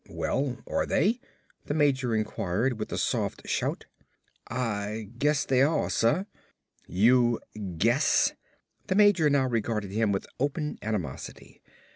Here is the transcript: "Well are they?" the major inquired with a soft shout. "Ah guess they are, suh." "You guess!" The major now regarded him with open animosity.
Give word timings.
"Well 0.09 0.57
are 0.65 0.87
they?" 0.87 1.19
the 1.67 1.75
major 1.75 2.15
inquired 2.15 2.79
with 2.79 2.91
a 2.91 2.97
soft 2.97 3.47
shout. 3.47 3.85
"Ah 4.49 5.01
guess 5.19 5.45
they 5.45 5.61
are, 5.61 5.91
suh." 5.91 6.23
"You 6.87 7.39
guess!" 7.77 8.33
The 8.87 8.95
major 8.95 9.29
now 9.29 9.45
regarded 9.45 9.91
him 9.91 10.11
with 10.11 10.25
open 10.39 10.79
animosity. 10.81 11.61